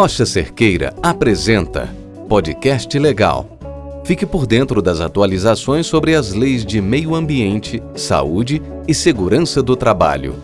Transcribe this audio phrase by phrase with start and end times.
[0.00, 1.92] Rocha Cerqueira apresenta
[2.28, 3.58] Podcast Legal.
[4.04, 9.74] Fique por dentro das atualizações sobre as leis de meio ambiente, saúde e segurança do
[9.74, 10.36] trabalho.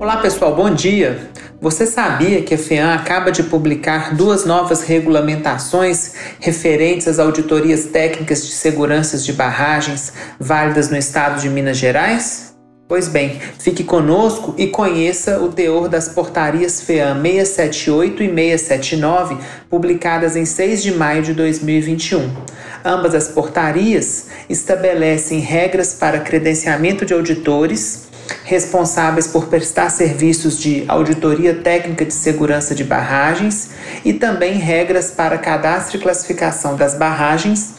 [0.00, 1.28] Olá pessoal, bom dia!
[1.60, 8.42] Você sabia que a FEAM acaba de publicar duas novas regulamentações referentes às auditorias técnicas
[8.46, 12.47] de seguranças de barragens válidas no estado de Minas Gerais?
[12.88, 19.36] Pois bem, fique conosco e conheça o teor das portarias FEAM 678 e 679,
[19.68, 22.34] publicadas em 6 de maio de 2021.
[22.82, 28.08] Ambas as portarias estabelecem regras para credenciamento de auditores
[28.44, 33.70] responsáveis por prestar serviços de auditoria técnica de segurança de barragens
[34.02, 37.74] e também regras para cadastro e classificação das barragens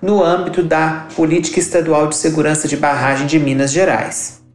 [0.00, 4.45] no âmbito da Política Estadual de Segurança de Barragem de Minas Gerais.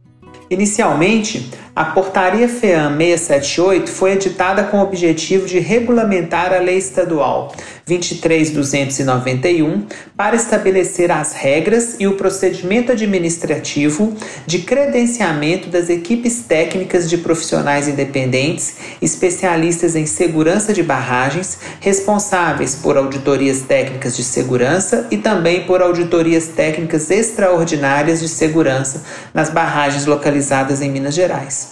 [0.52, 7.50] Inicialmente, a Portaria FEAM 678 foi editada com o objetivo de regulamentar a Lei Estadual
[7.86, 14.14] 23291 para estabelecer as regras e o procedimento administrativo
[14.46, 22.98] de credenciamento das equipes técnicas de profissionais independentes, especialistas em segurança de barragens, responsáveis por
[22.98, 30.82] auditorias técnicas de segurança e também por auditorias técnicas extraordinárias de segurança nas barragens localizadas
[30.82, 31.71] em Minas Gerais.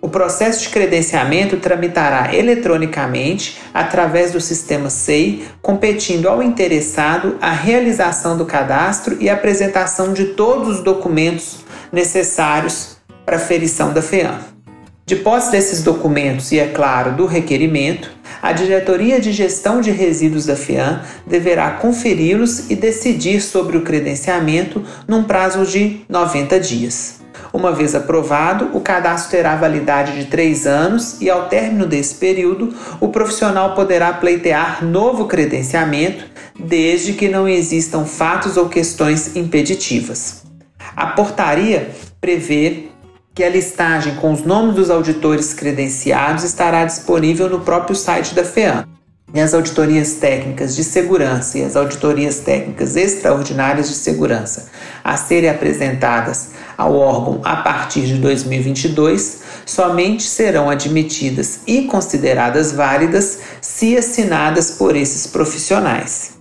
[0.00, 8.36] O processo de credenciamento tramitará eletronicamente através do sistema SEI, competindo ao interessado a realização
[8.36, 12.96] do cadastro e apresentação de todos os documentos necessários
[13.26, 14.38] para a ferição da FEAM.
[15.04, 20.46] De posse desses documentos e, é claro, do requerimento, a Diretoria de Gestão de Resíduos
[20.46, 27.17] da FEAM deverá conferi-los e decidir sobre o credenciamento num prazo de 90 dias.
[27.52, 32.74] Uma vez aprovado, o cadastro terá validade de três anos e, ao término desse período,
[33.00, 36.24] o profissional poderá pleitear novo credenciamento,
[36.58, 40.42] desde que não existam fatos ou questões impeditivas.
[40.94, 41.90] A portaria
[42.20, 42.88] prevê
[43.34, 48.42] que a listagem com os nomes dos auditores credenciados estará disponível no próprio site da
[48.42, 48.84] FEAM.
[49.34, 54.70] E as auditorias técnicas de segurança e as auditorias técnicas extraordinárias de segurança
[55.04, 63.40] a serem apresentadas ao órgão a partir de 2022 somente serão admitidas e consideradas válidas
[63.60, 66.38] se assinadas por esses profissionais.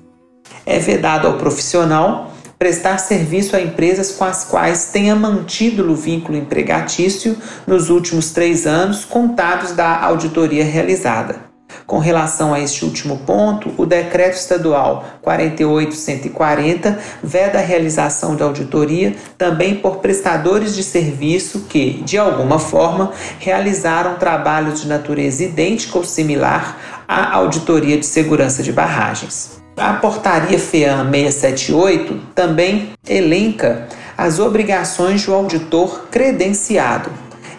[0.66, 6.38] É vedado ao profissional prestar serviço a empresas com as quais tenha mantido o vínculo
[6.38, 7.38] empregatício
[7.68, 11.47] nos últimos três anos contados da auditoria realizada.
[11.88, 19.16] Com relação a este último ponto, o Decreto Estadual 48140 veda a realização de auditoria
[19.38, 26.04] também por prestadores de serviço que, de alguma forma, realizaram trabalhos de natureza idêntica ou
[26.04, 26.78] similar
[27.08, 29.62] à auditoria de segurança de barragens.
[29.78, 33.88] A portaria FEAM 678 também elenca
[34.18, 37.10] as obrigações do auditor credenciado.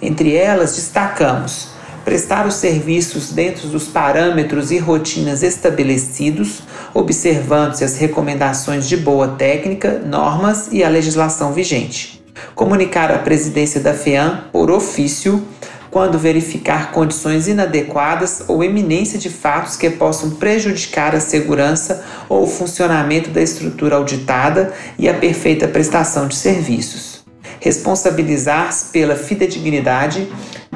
[0.02, 1.77] Entre elas, destacamos
[2.08, 6.62] prestar os serviços dentro dos parâmetros e rotinas estabelecidos,
[6.94, 12.24] observando-se as recomendações de boa técnica, normas e a legislação vigente.
[12.54, 15.46] Comunicar à presidência da FEAM, por ofício,
[15.90, 22.46] quando verificar condições inadequadas ou eminência de fatos que possam prejudicar a segurança ou o
[22.46, 27.22] funcionamento da estrutura auditada e a perfeita prestação de serviços.
[27.60, 30.26] Responsabilizar-se pela fidedignidade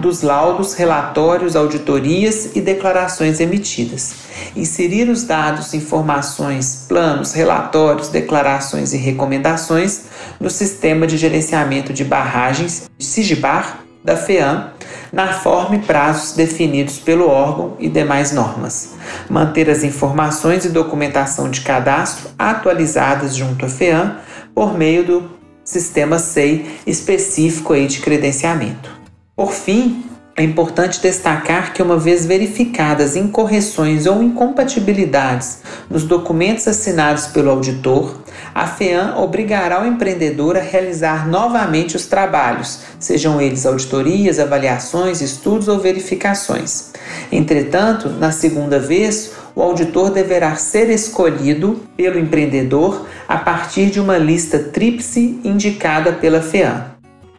[0.02, 4.14] dos laudos, relatórios, auditorias e declarações emitidas.
[4.56, 10.02] Inserir os dados, informações, planos, relatórios, declarações e recomendações
[10.41, 14.70] no sistema de gerenciamento de barragens SIGBAR da FEAM,
[15.12, 18.94] na forma e prazos definidos pelo órgão e demais normas.
[19.30, 24.16] Manter as informações e documentação de cadastro atualizadas junto à FEAM
[24.52, 25.30] por meio do
[25.64, 29.01] sistema SEI específico aí de credenciamento.
[29.42, 30.04] Por fim,
[30.36, 38.22] é importante destacar que, uma vez verificadas incorreções ou incompatibilidades nos documentos assinados pelo auditor,
[38.54, 45.66] a FEAM obrigará o empreendedor a realizar novamente os trabalhos, sejam eles auditorias, avaliações, estudos
[45.66, 46.92] ou verificações.
[47.33, 54.18] Entretanto, na segunda vez, o auditor deverá ser escolhido pelo empreendedor a partir de uma
[54.18, 56.92] lista tríplice indicada pela FEAM.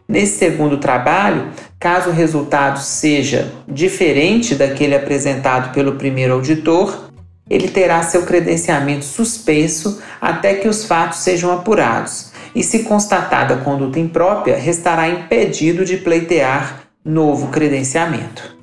[0.06, 1.48] Nesse segundo trabalho,
[1.84, 7.10] caso o resultado seja diferente daquele apresentado pelo primeiro auditor,
[7.48, 12.32] ele terá seu credenciamento suspenso até que os fatos sejam apurados.
[12.54, 18.53] E se constatada conduta imprópria, restará impedido de pleitear novo credenciamento.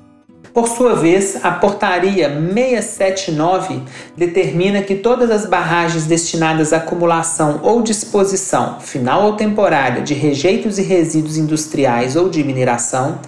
[0.53, 3.83] Por sua vez, a Portaria 679
[4.18, 10.77] determina que todas as barragens destinadas à acumulação ou disposição, final ou temporária, de rejeitos
[10.77, 13.19] e resíduos industriais ou de mineração,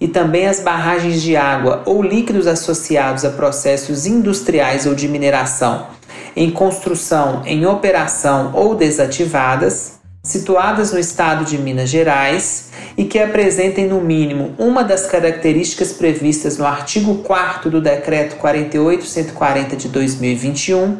[0.00, 5.86] e também as barragens de água ou líquidos associados a processos industriais ou de mineração,
[6.34, 13.86] em construção, em operação ou desativadas, situadas no estado de Minas Gerais e que apresentem
[13.86, 20.98] no mínimo uma das características previstas no artigo 4 do Decreto 48140 de 2021,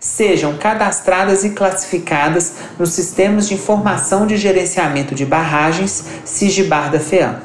[0.00, 7.40] sejam cadastradas e classificadas nos sistemas de informação de gerenciamento de barragens SIGBAR da FEAM.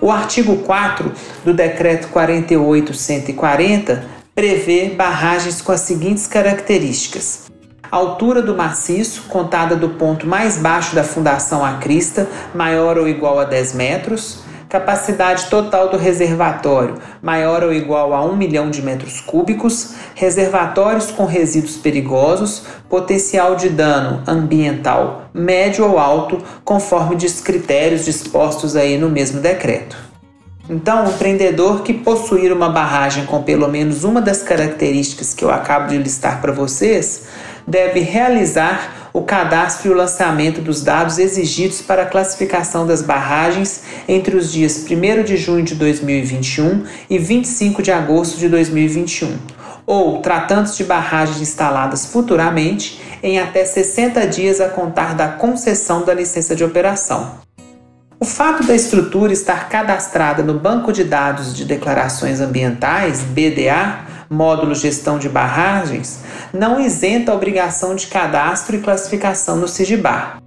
[0.00, 1.12] O artigo 4
[1.44, 4.04] do Decreto 48140
[4.34, 7.49] prevê barragens com as seguintes características:
[7.90, 13.38] altura do maciço, contada do ponto mais baixo da fundação à crista, maior ou igual
[13.38, 14.42] a 10 metros.
[14.68, 19.94] Capacidade total do reservatório, maior ou igual a 1 milhão de metros cúbicos.
[20.14, 28.76] Reservatórios com resíduos perigosos, potencial de dano ambiental médio ou alto, conforme os critérios dispostos
[28.76, 29.96] aí no mesmo decreto.
[30.68, 35.50] Então, o empreendedor que possuir uma barragem com pelo menos uma das características que eu
[35.50, 37.24] acabo de listar para vocês,
[37.70, 43.82] deve realizar o cadastro e o lançamento dos dados exigidos para a classificação das barragens
[44.08, 49.36] entre os dias 1 de junho de 2021 e 25 de agosto de 2021,
[49.86, 56.14] ou, tratando-se de barragens instaladas futuramente, em até 60 dias a contar da concessão da
[56.14, 57.38] licença de operação.
[58.18, 64.76] O fato da estrutura estar cadastrada no Banco de Dados de Declarações Ambientais, BDA, módulo
[64.76, 66.20] Gestão de Barragens,
[66.52, 70.40] não isenta a obrigação de cadastro e classificação no SIGBAR.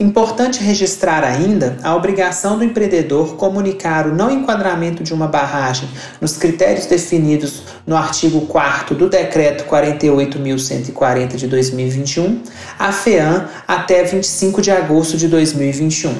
[0.00, 5.86] Importante registrar ainda a obrigação do empreendedor comunicar o não enquadramento de uma barragem
[6.18, 12.42] nos critérios definidos no artigo 4 do Decreto 48.140 de 2021
[12.78, 16.14] à FEAM até 25 de agosto de 2021.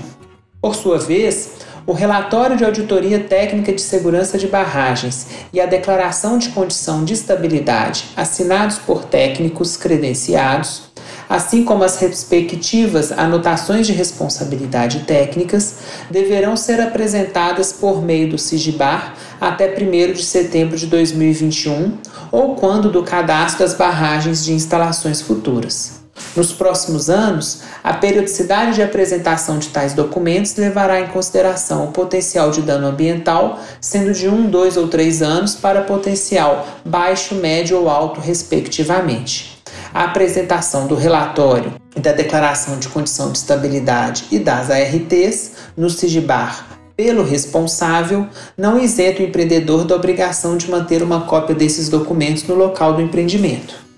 [0.61, 1.53] Por sua vez,
[1.90, 7.14] o relatório de auditoria técnica de segurança de barragens e a declaração de condição de
[7.14, 10.82] estabilidade, assinados por técnicos credenciados,
[11.28, 15.78] assim como as respectivas anotações de responsabilidade técnicas,
[16.08, 21.98] deverão ser apresentadas por meio do SIGBAR até 1 de setembro de 2021
[22.31, 26.00] ou quando do cadastro das barragens de instalações futuras.
[26.37, 32.53] Nos próximos anos, a periodicidade de apresentação de tais documentos levará em consideração o potencial
[32.53, 37.88] de dano ambiental, sendo de um, dois ou três anos para potencial baixo, médio ou
[37.88, 39.59] alto, respectivamente.
[39.93, 45.91] A apresentação do relatório e da declaração de condição de estabilidade e das ARTs no
[45.91, 48.29] SIGBAR pelo responsável
[48.59, 53.00] não isenta o empreendedor da obrigação de manter uma cópia desses documentos no local do
[53.00, 53.89] empreendimento.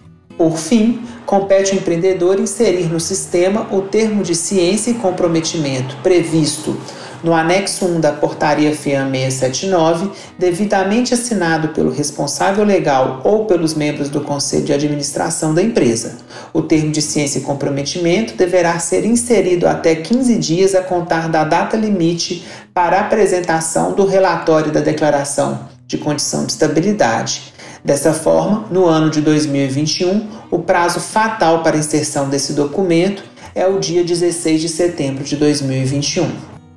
[0.43, 6.77] Por fim, compete ao empreendedor inserir no sistema o termo de ciência e comprometimento previsto
[7.23, 14.09] no anexo 1 da Portaria FIAM 679, devidamente assinado pelo responsável legal ou pelos membros
[14.09, 16.17] do Conselho de Administração da empresa.
[16.53, 21.45] O termo de ciência e comprometimento deverá ser inserido até 15 dias a contar da
[21.45, 27.53] data limite para apresentação do relatório da declaração de condição de estabilidade
[27.85, 33.25] Dessa forma, no ano de 2021, o prazo fatal para inserção desse documento
[33.55, 36.31] é o dia 16 de setembro de 2021.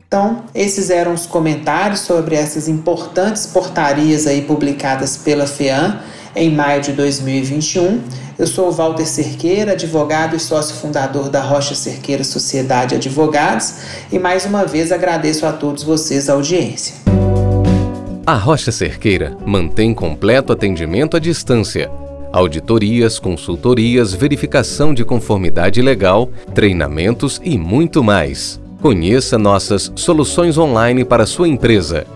[0.08, 6.00] Então, esses eram os comentários sobre essas importantes portarias aí publicadas pela FEAM
[6.36, 8.02] em maio de 2021.
[8.38, 13.76] Eu sou o Walter Cerqueira, advogado e sócio fundador da Rocha Cerqueira Sociedade Advogados,
[14.12, 16.96] e mais uma vez agradeço a todos vocês a audiência.
[18.27, 21.91] A Rocha Cerqueira mantém completo atendimento à distância.
[22.34, 28.60] Auditorias, consultorias, verificação de conformidade legal, treinamentos e muito mais.
[28.82, 32.08] Conheça nossas soluções online para sua empresa.